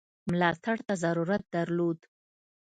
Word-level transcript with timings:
ملاتړ 0.29 0.77
ته 0.87 0.93
ضرورت 1.03 1.43
درلود. 1.55 1.99